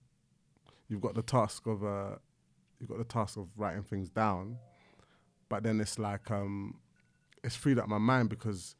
[0.87, 2.15] you've got the task of uh,
[2.79, 4.57] you've got the task of writing things down,
[5.49, 6.79] but then it's like um,
[7.43, 8.75] it's freed up my mind because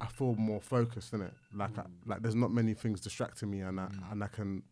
[0.00, 1.34] I feel more focused in it.
[1.54, 4.62] Like I, like there's not many things distracting me, and I and I can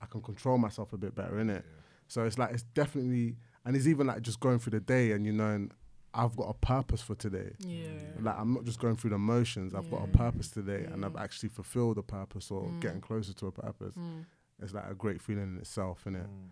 [0.00, 1.64] I can control myself a bit better in it.
[2.08, 5.24] So it's like it's definitely, and it's even like just going through the day and
[5.26, 5.68] you know,
[6.14, 7.52] I've got a purpose for today.
[7.58, 7.88] Yeah.
[8.20, 9.74] Like I'm not just going through the motions.
[9.74, 12.80] I've got a purpose today, and I've actually fulfilled a purpose or Mm.
[12.80, 13.94] getting closer to a purpose.
[13.96, 14.24] Mm.
[14.62, 16.26] It's like a great feeling in itself, innit?
[16.28, 16.50] Mm.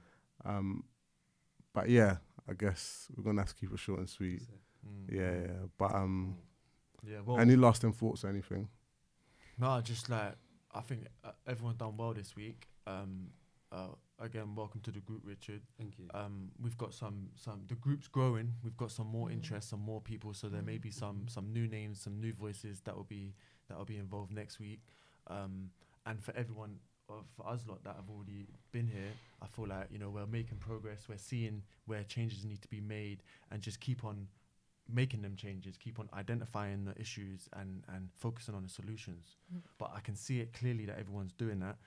[0.50, 0.84] Um,
[1.72, 2.16] but yeah,
[2.48, 4.42] I guess we're gonna have to keep it short and sweet.
[4.86, 5.14] Mm.
[5.14, 5.66] Yeah, yeah.
[5.78, 6.36] But um,
[7.04, 7.20] Yeah.
[7.24, 8.68] Well, any lasting thoughts or anything?
[9.58, 10.34] No, just like
[10.74, 12.66] I think uh, everyone done well this week.
[12.86, 13.28] Um,
[13.70, 13.88] uh,
[14.22, 15.62] again, welcome to the group, Richard.
[15.78, 16.06] Thank you.
[16.14, 18.54] Um, we've got some some the group's growing.
[18.62, 19.32] We've got some more Mm.
[19.32, 20.32] interest, some more people.
[20.34, 23.34] So there may be some some new names, some new voices that will be
[23.68, 24.80] that will be involved next week.
[25.26, 25.70] Um,
[26.06, 29.88] and for everyone, uh, for us lot that have already been here, I feel like
[29.90, 31.08] you know we're making progress.
[31.08, 34.28] We're seeing where changes need to be made, and just keep on
[34.88, 35.76] making them changes.
[35.76, 39.36] Keep on identifying the issues and and focusing on the solutions.
[39.52, 39.62] Mm.
[39.78, 41.78] But I can see it clearly that everyone's doing that,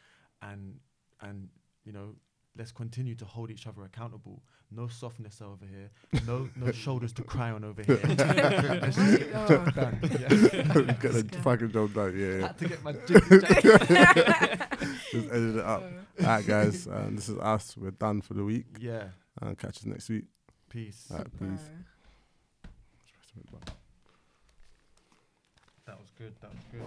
[0.42, 0.80] and
[1.22, 1.50] and
[1.86, 2.16] you know
[2.58, 4.42] let's continue to hold each other accountable.
[4.72, 5.92] No softness over here.
[6.26, 8.00] No no shoulders to cry on over here.
[8.04, 9.48] Let's just get the Oh.
[9.48, 10.00] job done.
[10.02, 10.94] Yeah.
[10.94, 12.18] Get the fucking job done.
[12.18, 12.48] Yeah, yeah.
[12.48, 13.40] Had to get my jiggy.
[15.12, 15.84] Just edit it up.
[16.22, 16.88] All right, guys.
[16.88, 17.76] Um, this is us.
[17.78, 18.66] We're done for the week.
[18.80, 19.10] Yeah.
[19.42, 20.26] And catch us next week.
[20.70, 21.08] Peace.
[21.12, 21.70] All right, peace.
[25.86, 26.34] That was good.
[26.42, 26.82] That was good.